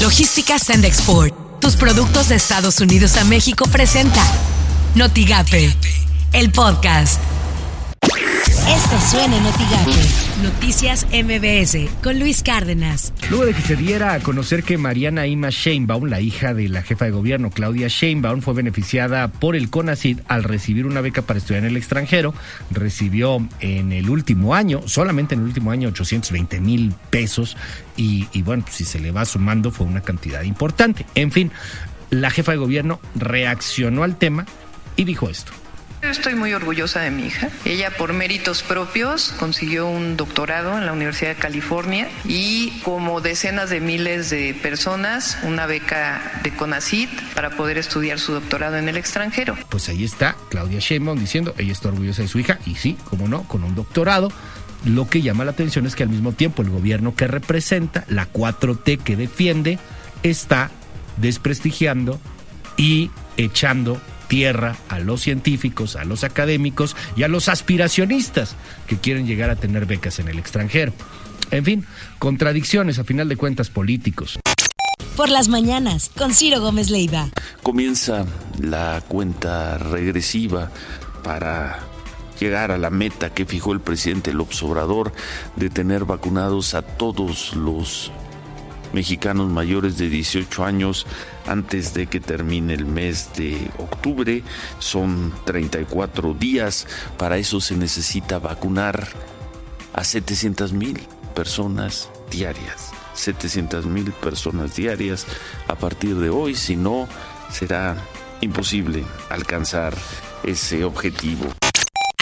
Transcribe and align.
Logística 0.00 0.58
Send 0.58 0.86
Export. 0.86 1.34
Tus 1.60 1.76
productos 1.76 2.28
de 2.28 2.34
Estados 2.34 2.80
Unidos 2.80 3.18
a 3.18 3.24
México 3.24 3.66
presenta 3.70 4.22
Notigape, 4.94 5.76
el 6.32 6.50
podcast. 6.50 7.20
Esto 8.68 9.00
suena 9.00 9.36
en 9.36 9.42
Notigape. 9.42 9.90
Noticias 10.42 11.06
MBS 11.12 11.90
con 12.02 12.18
Luis 12.18 12.42
Cárdenas. 12.42 13.12
Luego 13.30 13.46
de 13.46 13.54
que 13.54 13.62
se 13.62 13.76
diera 13.76 14.14
a 14.14 14.20
conocer 14.20 14.62
que 14.62 14.78
Mariana 14.78 15.26
Ima 15.26 15.48
Sheinbaum, 15.50 16.04
la 16.04 16.20
hija 16.20 16.54
de 16.54 16.68
la 16.68 16.82
jefa 16.82 17.06
de 17.06 17.10
gobierno 17.10 17.50
Claudia 17.50 17.88
Sheinbaum, 17.88 18.42
fue 18.42 18.54
beneficiada 18.54 19.28
por 19.28 19.56
el 19.56 19.70
CONACID 19.70 20.20
al 20.28 20.44
recibir 20.44 20.86
una 20.86 21.00
beca 21.00 21.22
para 21.22 21.38
estudiar 21.38 21.64
en 21.64 21.70
el 21.70 21.76
extranjero, 21.76 22.34
recibió 22.70 23.46
en 23.60 23.92
el 23.92 24.10
último 24.10 24.54
año, 24.54 24.82
solamente 24.86 25.34
en 25.34 25.40
el 25.40 25.46
último 25.46 25.70
año, 25.70 25.88
820 25.88 26.60
mil 26.60 26.94
pesos 27.10 27.56
y, 27.96 28.28
y 28.32 28.42
bueno, 28.42 28.64
pues, 28.64 28.76
si 28.76 28.84
se 28.84 29.00
le 29.00 29.10
va 29.10 29.24
sumando 29.24 29.70
fue 29.70 29.86
una 29.86 30.02
cantidad 30.02 30.42
importante. 30.42 31.06
En 31.14 31.32
fin, 31.32 31.50
la 32.10 32.30
jefa 32.30 32.52
de 32.52 32.58
gobierno 32.58 33.00
reaccionó 33.14 34.04
al 34.04 34.16
tema 34.16 34.46
y 34.96 35.04
dijo 35.04 35.30
esto. 35.30 35.52
Estoy 36.02 36.34
muy 36.34 36.54
orgullosa 36.54 37.00
de 37.00 37.10
mi 37.10 37.26
hija. 37.26 37.50
Ella 37.64 37.90
por 37.90 38.14
méritos 38.14 38.62
propios 38.62 39.34
consiguió 39.38 39.86
un 39.86 40.16
doctorado 40.16 40.78
en 40.78 40.86
la 40.86 40.92
Universidad 40.92 41.30
de 41.30 41.36
California 41.36 42.08
y 42.24 42.80
como 42.82 43.20
decenas 43.20 43.68
de 43.68 43.80
miles 43.80 44.30
de 44.30 44.54
personas 44.54 45.38
una 45.42 45.66
beca 45.66 46.40
de 46.42 46.54
CONACYT 46.54 47.10
para 47.34 47.50
poder 47.50 47.76
estudiar 47.76 48.18
su 48.18 48.32
doctorado 48.32 48.76
en 48.76 48.88
el 48.88 48.96
extranjero. 48.96 49.56
Pues 49.68 49.90
ahí 49.90 50.04
está 50.04 50.36
Claudia 50.48 50.80
Sheinbaum 50.80 51.18
diciendo, 51.18 51.54
ella 51.58 51.72
está 51.72 51.88
orgullosa 51.88 52.22
de 52.22 52.28
su 52.28 52.38
hija 52.38 52.58
y 52.64 52.76
sí, 52.76 52.96
como 53.04 53.28
no, 53.28 53.42
con 53.44 53.62
un 53.62 53.74
doctorado. 53.74 54.32
Lo 54.86 55.08
que 55.08 55.20
llama 55.20 55.44
la 55.44 55.50
atención 55.50 55.84
es 55.86 55.94
que 55.94 56.02
al 56.02 56.08
mismo 56.08 56.32
tiempo 56.32 56.62
el 56.62 56.70
gobierno 56.70 57.14
que 57.14 57.26
representa, 57.26 58.04
la 58.08 58.32
4T 58.32 58.98
que 59.02 59.16
defiende, 59.16 59.78
está 60.22 60.70
desprestigiando 61.18 62.18
y 62.78 63.10
echando 63.36 64.00
tierra 64.30 64.76
a 64.88 65.00
los 65.00 65.22
científicos, 65.22 65.96
a 65.96 66.04
los 66.04 66.22
académicos 66.22 66.94
y 67.16 67.24
a 67.24 67.28
los 67.28 67.48
aspiracionistas 67.48 68.54
que 68.86 68.96
quieren 68.96 69.26
llegar 69.26 69.50
a 69.50 69.56
tener 69.56 69.86
becas 69.86 70.20
en 70.20 70.28
el 70.28 70.38
extranjero. 70.38 70.92
En 71.50 71.64
fin, 71.64 71.84
contradicciones 72.20 73.00
a 73.00 73.04
final 73.04 73.28
de 73.28 73.36
cuentas 73.36 73.70
políticos. 73.70 74.38
Por 75.16 75.30
las 75.30 75.48
mañanas, 75.48 76.12
con 76.16 76.32
Ciro 76.32 76.60
Gómez 76.60 76.90
Leiva. 76.90 77.28
Comienza 77.64 78.24
la 78.60 79.02
cuenta 79.08 79.76
regresiva 79.78 80.70
para 81.24 81.80
llegar 82.38 82.70
a 82.70 82.78
la 82.78 82.90
meta 82.90 83.34
que 83.34 83.46
fijó 83.46 83.72
el 83.72 83.80
presidente 83.80 84.32
López 84.32 84.62
Obrador 84.62 85.12
de 85.56 85.70
tener 85.70 86.04
vacunados 86.04 86.74
a 86.74 86.82
todos 86.82 87.56
los 87.56 88.12
mexicanos 88.92 89.50
mayores 89.50 89.98
de 89.98 90.08
18 90.08 90.64
años 90.64 91.06
antes 91.46 91.94
de 91.94 92.06
que 92.06 92.20
termine 92.20 92.74
el 92.74 92.86
mes 92.86 93.30
de 93.36 93.70
octubre. 93.78 94.42
Son 94.78 95.32
34 95.44 96.34
días. 96.34 96.86
Para 97.16 97.38
eso 97.38 97.60
se 97.60 97.76
necesita 97.76 98.38
vacunar 98.38 99.08
a 99.92 100.04
700 100.04 100.72
mil 100.72 101.00
personas 101.34 102.10
diarias. 102.30 102.92
700 103.14 103.86
mil 103.86 104.12
personas 104.12 104.76
diarias 104.76 105.26
a 105.68 105.74
partir 105.74 106.16
de 106.16 106.30
hoy. 106.30 106.54
Si 106.54 106.76
no, 106.76 107.08
será 107.50 107.96
imposible 108.40 109.04
alcanzar 109.28 109.94
ese 110.42 110.84
objetivo. 110.84 111.59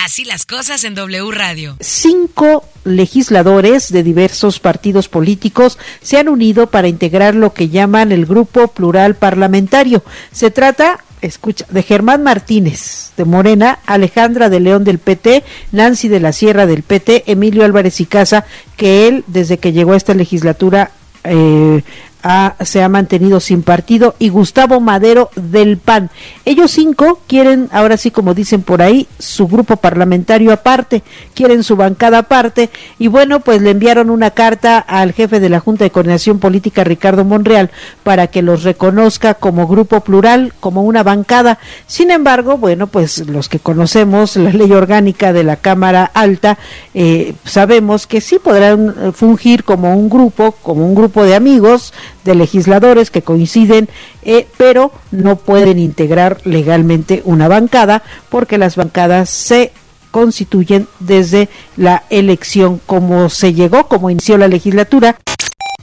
Así 0.08 0.24
las 0.24 0.46
cosas 0.46 0.84
en 0.84 0.94
W 0.94 1.30
Radio. 1.32 1.76
Cinco 1.80 2.64
legisladores 2.84 3.92
de 3.92 4.02
diversos 4.02 4.58
partidos 4.58 5.06
políticos 5.06 5.78
se 6.00 6.16
han 6.16 6.30
unido 6.30 6.68
para 6.68 6.88
integrar 6.88 7.34
lo 7.34 7.52
que 7.52 7.68
llaman 7.68 8.10
el 8.10 8.24
Grupo 8.24 8.68
Plural 8.68 9.16
Parlamentario. 9.16 10.02
Se 10.32 10.50
trata 10.50 11.04
escucha, 11.20 11.66
de 11.68 11.82
Germán 11.82 12.22
Martínez 12.22 13.12
de 13.18 13.26
Morena, 13.26 13.80
Alejandra 13.84 14.48
de 14.48 14.60
León 14.60 14.82
del 14.82 14.98
PT, 14.98 15.44
Nancy 15.72 16.08
de 16.08 16.20
la 16.20 16.32
Sierra 16.32 16.64
del 16.64 16.84
PT, 16.84 17.30
Emilio 17.30 17.66
Álvarez 17.66 18.00
y 18.00 18.06
Casa, 18.06 18.46
que 18.78 19.08
él, 19.08 19.24
desde 19.26 19.58
que 19.58 19.74
llegó 19.74 19.92
a 19.92 19.98
esta 19.98 20.14
legislatura, 20.14 20.90
eh, 21.24 21.82
ha, 22.22 22.56
se 22.64 22.82
ha 22.82 22.88
mantenido 22.88 23.40
sin 23.40 23.62
partido 23.62 24.14
y 24.18 24.28
Gustavo 24.28 24.80
Madero 24.80 25.30
del 25.36 25.78
PAN. 25.78 26.10
Ellos 26.44 26.70
cinco 26.70 27.20
quieren, 27.26 27.68
ahora 27.72 27.96
sí 27.96 28.10
como 28.10 28.34
dicen 28.34 28.62
por 28.62 28.82
ahí, 28.82 29.06
su 29.18 29.46
grupo 29.48 29.76
parlamentario 29.76 30.52
aparte, 30.52 31.02
quieren 31.34 31.62
su 31.62 31.76
bancada 31.76 32.18
aparte 32.18 32.70
y 32.98 33.08
bueno, 33.08 33.40
pues 33.40 33.62
le 33.62 33.70
enviaron 33.70 34.10
una 34.10 34.30
carta 34.30 34.78
al 34.78 35.12
jefe 35.12 35.40
de 35.40 35.48
la 35.48 35.60
Junta 35.60 35.84
de 35.84 35.90
Coordinación 35.90 36.38
Política, 36.38 36.84
Ricardo 36.84 37.24
Monreal, 37.24 37.70
para 38.02 38.28
que 38.28 38.42
los 38.42 38.62
reconozca 38.62 39.34
como 39.34 39.66
grupo 39.66 40.00
plural, 40.00 40.52
como 40.60 40.82
una 40.82 41.02
bancada. 41.02 41.58
Sin 41.86 42.10
embargo, 42.10 42.58
bueno, 42.58 42.86
pues 42.86 43.26
los 43.26 43.48
que 43.48 43.58
conocemos 43.58 44.36
la 44.36 44.50
ley 44.50 44.72
orgánica 44.72 45.32
de 45.32 45.44
la 45.44 45.56
Cámara 45.56 46.10
Alta, 46.14 46.58
eh, 46.94 47.34
sabemos 47.44 48.06
que 48.06 48.20
sí 48.20 48.38
podrán 48.38 49.12
fungir 49.14 49.64
como 49.64 49.94
un 49.94 50.08
grupo, 50.08 50.52
como 50.62 50.86
un 50.86 50.94
grupo 50.94 51.24
de 51.24 51.34
amigos, 51.34 51.92
de 52.28 52.34
legisladores 52.34 53.10
que 53.10 53.22
coinciden, 53.22 53.88
eh, 54.22 54.46
pero 54.58 54.92
no 55.10 55.36
pueden 55.36 55.78
integrar 55.78 56.40
legalmente 56.44 57.22
una 57.24 57.48
bancada 57.48 58.02
porque 58.28 58.58
las 58.58 58.76
bancadas 58.76 59.30
se 59.30 59.72
constituyen 60.10 60.86
desde 61.00 61.48
la 61.76 62.04
elección 62.10 62.80
como 62.84 63.30
se 63.30 63.54
llegó, 63.54 63.88
como 63.88 64.10
inició 64.10 64.36
la 64.36 64.48
legislatura. 64.48 65.18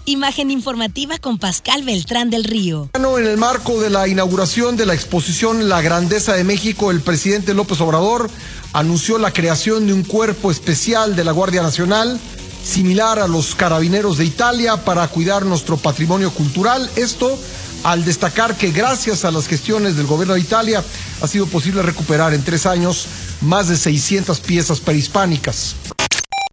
Imagen 0.05 0.51
informativa 0.51 1.17
con 1.17 1.39
Pascal 1.39 1.81
Beltrán 1.81 2.29
del 2.29 2.43
Río. 2.43 2.91
En 2.93 3.25
el 3.25 3.37
marco 3.37 3.81
de 3.81 3.89
la 3.89 4.07
inauguración 4.07 4.77
de 4.77 4.85
la 4.85 4.93
exposición 4.93 5.67
La 5.67 5.81
Grandeza 5.81 6.33
de 6.33 6.43
México, 6.43 6.91
el 6.91 7.01
presidente 7.01 7.55
López 7.55 7.81
Obrador 7.81 8.29
anunció 8.71 9.17
la 9.17 9.31
creación 9.31 9.87
de 9.87 9.93
un 9.93 10.03
cuerpo 10.03 10.51
especial 10.51 11.15
de 11.15 11.23
la 11.23 11.31
Guardia 11.31 11.63
Nacional 11.63 12.19
similar 12.65 13.19
a 13.19 13.27
los 13.27 13.53
carabineros 13.53 14.17
de 14.17 14.25
Italia 14.25 14.77
para 14.77 15.07
cuidar 15.07 15.45
nuestro 15.45 15.77
patrimonio 15.77 16.31
cultural. 16.31 16.89
Esto 16.95 17.37
al 17.83 18.03
destacar 18.03 18.55
que 18.55 18.71
gracias 18.71 19.23
a 19.23 19.31
las 19.31 19.47
gestiones 19.47 19.95
del 19.95 20.07
gobierno 20.07 20.33
de 20.33 20.39
Italia 20.39 20.83
ha 21.21 21.27
sido 21.27 21.45
posible 21.45 21.83
recuperar 21.83 22.33
en 22.33 22.43
tres 22.43 22.65
años 22.65 23.07
más 23.41 23.67
de 23.67 23.77
600 23.77 24.39
piezas 24.39 24.79
prehispánicas. 24.79 25.75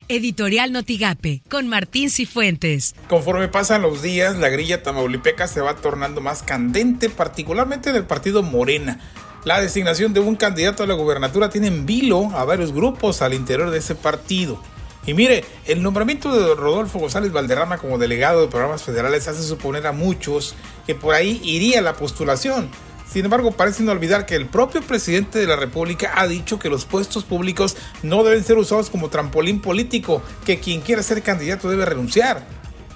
Editorial 0.08 0.72
Notigape 0.72 1.42
con 1.48 1.68
Martín 1.68 2.10
Cifuentes. 2.10 2.94
Conforme 3.08 3.48
pasan 3.48 3.80
los 3.80 4.02
días, 4.02 4.36
la 4.36 4.50
grilla 4.50 4.82
tamaulipeca 4.82 5.46
se 5.46 5.62
va 5.62 5.76
tornando 5.76 6.20
más 6.20 6.42
candente, 6.42 7.08
particularmente 7.08 7.92
del 7.92 8.04
partido 8.04 8.42
Morena. 8.42 9.00
La 9.44 9.60
designación 9.60 10.12
de 10.12 10.20
un 10.20 10.36
candidato 10.36 10.82
a 10.82 10.86
la 10.86 10.94
gubernatura 10.94 11.48
tiene 11.48 11.68
en 11.68 11.86
vilo 11.86 12.30
a 12.36 12.44
varios 12.44 12.72
grupos 12.72 13.22
al 13.22 13.32
interior 13.32 13.70
de 13.70 13.78
ese 13.78 13.94
partido. 13.94 14.62
Y 15.04 15.14
mire, 15.14 15.44
el 15.66 15.82
nombramiento 15.82 16.32
de 16.32 16.54
Rodolfo 16.54 17.00
González 17.00 17.32
Valderrama 17.32 17.78
como 17.78 17.98
delegado 17.98 18.42
de 18.42 18.48
programas 18.48 18.84
federales 18.84 19.26
hace 19.26 19.42
suponer 19.42 19.86
a 19.86 19.92
muchos 19.92 20.54
que 20.86 20.94
por 20.94 21.14
ahí 21.14 21.40
iría 21.42 21.82
la 21.82 21.94
postulación. 21.94 22.70
Sin 23.12 23.24
embargo, 23.24 23.52
parecen 23.52 23.88
olvidar 23.88 24.26
que 24.26 24.36
el 24.36 24.46
propio 24.46 24.80
presidente 24.80 25.38
de 25.38 25.46
la 25.46 25.56
República 25.56 26.12
ha 26.16 26.26
dicho 26.26 26.58
que 26.58 26.70
los 26.70 26.86
puestos 26.86 27.24
públicos 27.24 27.76
no 28.02 28.22
deben 28.22 28.44
ser 28.44 28.56
usados 28.56 28.90
como 28.90 29.10
trampolín 29.10 29.60
político, 29.60 30.22
que 30.46 30.60
quien 30.60 30.80
quiera 30.80 31.02
ser 31.02 31.22
candidato 31.22 31.68
debe 31.68 31.84
renunciar. 31.84 32.46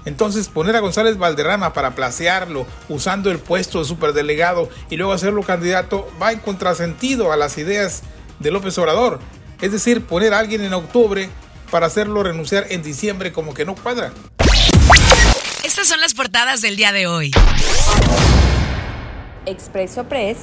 Entonces, 0.07 0.49
poner 0.49 0.77
a 0.77 0.81
González 0.81 1.19
Valderrama 1.19 1.73
para 1.73 1.97
placearlo 1.97 2.67
usando 2.89 3.31
el 3.33 3.41
puesto 3.41 3.81
de 3.81 3.85
superdelegado 3.85 4.71
y 4.89 4.97
luego 4.97 5.13
hacerlo 5.13 5.43
candidato 5.43 6.09
va 6.23 6.31
en 6.31 6.39
contrasentido 6.39 7.33
a 7.33 7.37
las 7.37 7.59
ideas 7.59 8.03
de 8.39 8.53
López 8.53 8.79
Obrador. 8.79 9.19
Es 9.61 9.73
decir, 9.73 10.07
poner 10.07 10.33
a 10.33 10.39
alguien 10.39 10.63
en 10.63 10.73
octubre 10.73 11.29
para 11.71 11.87
hacerlo 11.87 12.23
renunciar 12.23 12.67
en 12.71 12.83
diciembre 12.83 13.33
como 13.33 13.55
que 13.55 13.65
no 13.65 13.75
cuadra. 13.75 14.13
Estas 15.65 15.89
son 15.89 16.01
las 16.01 16.15
portadas 16.15 16.61
del 16.63 16.77
día 16.77 16.93
de 16.93 17.07
hoy. 17.07 17.33
Expreso 19.47 20.05
Press. 20.05 20.39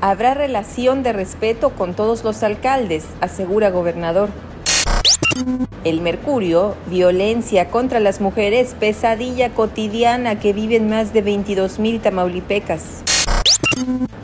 Habrá 0.00 0.34
relación 0.34 1.02
de 1.02 1.12
respeto 1.12 1.70
con 1.70 1.94
todos 1.94 2.24
los 2.24 2.42
alcaldes, 2.42 3.04
asegura 3.20 3.70
gobernador. 3.70 4.28
El 5.84 6.00
Mercurio, 6.00 6.76
violencia 6.86 7.68
contra 7.68 8.00
las 8.00 8.20
mujeres, 8.20 8.74
pesadilla 8.78 9.50
cotidiana 9.50 10.38
que 10.38 10.52
viven 10.52 10.88
más 10.88 11.12
de 11.12 11.22
22 11.22 11.78
mil 11.78 12.00
tamaulipecas. 12.00 13.02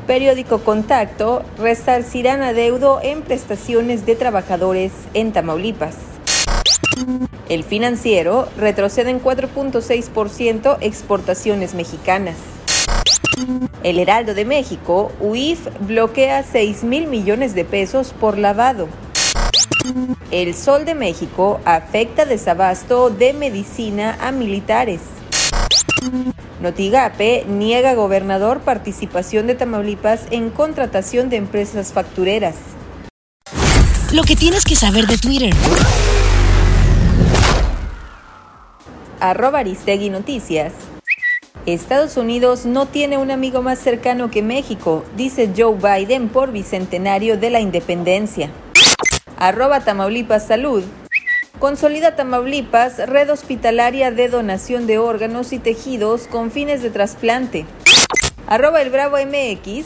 Periódico 0.07 0.61
Contacto, 0.61 1.45
resarcirán 1.59 2.43
adeudo 2.43 3.01
en 3.03 3.23
prestaciones 3.23 4.07
de 4.07 4.17
trabajadores 4.17 4.93
en 5.15 5.33
Tamaulipas. 5.33 5.97
El 7.49 7.65
financiero 7.65 8.49
retrocede 8.56 9.11
en 9.11 9.23
4.6% 9.23 10.79
exportaciones 10.81 11.75
mexicanas. 11.75 12.37
El 13.82 13.99
Heraldo 13.99 14.35
de 14.35 14.44
México, 14.44 15.11
UIF 15.21 15.67
bloquea 15.81 16.43
6 16.43 16.85
mil 16.85 17.06
millones 17.06 17.55
de 17.55 17.65
pesos 17.65 18.12
por 18.19 18.38
lavado. 18.38 18.88
El 20.31 20.55
Sol 20.55 20.85
de 20.85 20.94
México 20.94 21.61
afecta 21.65 22.25
desabasto 22.25 23.11
de 23.11 23.33
medicina 23.33 24.19
a 24.21 24.31
militares. 24.31 25.00
Notigape 26.61 27.47
niega 27.49 27.94
gobernador 27.94 28.61
participación 28.61 29.47
de 29.47 29.55
Tamaulipas 29.55 30.23
en 30.31 30.50
contratación 30.50 31.31
de 31.31 31.37
empresas 31.37 31.93
factureras. 31.93 32.56
Lo 34.12 34.23
que 34.23 34.37
tienes 34.37 34.65
que 34.65 34.76
saber 34.76 35.06
de 35.06 35.17
Twitter. 35.17 35.55
Arroba 39.21 39.59
Aristegui 39.59 40.09
Noticias. 40.09 40.73
Estados 41.67 42.17
Unidos 42.17 42.65
no 42.65 42.87
tiene 42.87 43.19
un 43.19 43.31
amigo 43.31 43.61
más 43.61 43.79
cercano 43.79 44.31
que 44.31 44.41
México, 44.41 45.05
dice 45.15 45.51
Joe 45.55 45.77
Biden 45.77 46.31
por 46.31 46.53
bicentenario 46.53 47.37
de 47.37 47.51
la 47.51 47.61
independencia. 47.61 48.51
Arroba 49.37 49.81
Tamaulipas 49.81 50.47
Salud. 50.47 50.83
Consolida 51.59 52.17
Tamaulipas 52.17 52.97
red 53.07 53.31
hospitalaria 53.31 54.11
de 54.11 54.29
donación 54.29 54.87
de 54.87 54.97
órganos 54.97 55.53
y 55.53 55.59
tejidos 55.59 56.27
con 56.27 56.51
fines 56.51 56.83
de 56.83 56.89
trasplante. 56.89 57.67
Arroba 58.47 58.81
el 58.81 58.89
Bravo 58.89 59.19
MX. 59.19 59.85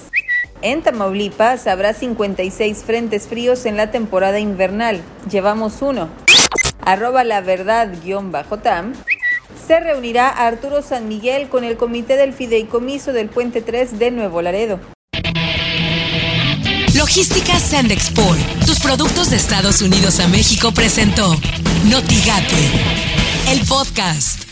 En 0.62 0.82
Tamaulipas 0.82 1.66
habrá 1.66 1.92
56 1.92 2.84
frentes 2.84 3.26
fríos 3.26 3.66
en 3.66 3.76
la 3.76 3.90
temporada 3.90 4.38
invernal. 4.38 5.02
Llevamos 5.28 5.82
uno. 5.82 6.08
Arroba 6.86 7.24
la 7.24 7.40
verdad-tam. 7.40 8.92
Se 9.66 9.80
reunirá 9.80 10.28
Arturo 10.28 10.82
San 10.82 11.08
Miguel 11.08 11.48
con 11.48 11.64
el 11.64 11.76
comité 11.76 12.16
del 12.16 12.32
fideicomiso 12.32 13.12
del 13.12 13.28
Puente 13.28 13.62
3 13.62 13.98
de 13.98 14.10
Nuevo 14.10 14.42
Laredo. 14.42 14.80
Logística 16.94 17.58
Sandexport, 17.58 18.40
tus 18.66 18.80
productos 18.80 19.30
de 19.30 19.36
Estados 19.36 19.82
Unidos 19.82 20.20
a 20.20 20.28
México 20.28 20.72
presentó 20.72 21.34
Notigate, 21.84 22.70
el 23.50 23.60
podcast. 23.66 24.43